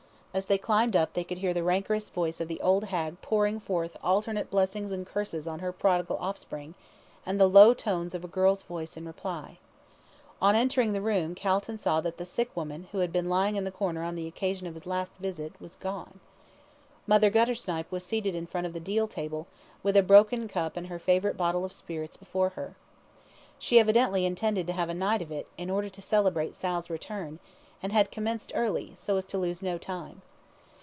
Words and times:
As 0.33 0.45
they 0.45 0.57
climbed 0.57 0.95
up 0.95 1.11
they 1.11 1.25
could 1.25 1.39
hear 1.39 1.53
the 1.53 1.61
rancorous 1.61 2.07
voice 2.07 2.39
of 2.39 2.47
the 2.47 2.61
old 2.61 2.85
hag 2.85 3.21
pouring 3.21 3.59
forth 3.59 3.97
alternate 4.01 4.49
blessings 4.49 4.93
and 4.93 5.05
curses 5.05 5.45
on 5.45 5.59
her 5.59 5.73
prodigal 5.73 6.15
offspring, 6.21 6.73
and 7.25 7.37
the 7.37 7.49
low 7.49 7.73
tones 7.73 8.15
of 8.15 8.23
a 8.23 8.29
girl's 8.29 8.63
voice 8.63 8.95
in 8.95 9.05
reply. 9.05 9.57
On 10.41 10.55
entering 10.55 10.93
the 10.93 11.01
room 11.01 11.35
Calton 11.35 11.77
saw 11.77 11.99
that 11.99 12.15
the 12.15 12.23
sick 12.23 12.49
woman, 12.55 12.87
who 12.93 12.99
had 12.99 13.11
been 13.11 13.27
lying 13.27 13.57
in 13.57 13.65
the 13.65 13.71
corner 13.71 14.03
on 14.03 14.15
the 14.15 14.25
occasion 14.25 14.67
of 14.67 14.73
his 14.73 14.85
last 14.87 15.13
visit, 15.17 15.51
was 15.59 15.75
gone. 15.75 16.21
Mother 17.05 17.29
Guttersnipe 17.29 17.91
was 17.91 18.05
seated 18.05 18.33
in 18.33 18.47
front 18.47 18.65
of 18.65 18.71
the 18.71 18.79
deal 18.79 19.09
table, 19.09 19.47
with 19.83 19.97
a 19.97 20.01
broken 20.01 20.47
cup 20.47 20.77
and 20.77 20.87
her 20.87 20.97
favourite 20.97 21.35
bottle 21.35 21.65
of 21.65 21.73
spirits 21.73 22.15
before 22.15 22.51
her. 22.51 22.73
She 23.59 23.79
evidently 23.81 24.25
intended 24.25 24.65
to 24.67 24.71
have 24.73 24.87
a 24.87 24.93
night 24.93 25.21
of 25.21 25.29
it, 25.29 25.49
in 25.57 25.69
order 25.69 25.89
to 25.89 26.01
celebrate 26.01 26.55
Sal's 26.55 26.89
return, 26.89 27.39
and 27.83 27.91
had 27.91 28.11
commenced 28.11 28.51
early, 28.53 28.91
so 28.93 29.17
as 29.17 29.25
to 29.25 29.39
lose 29.39 29.63
no 29.63 29.75
time. 29.75 30.21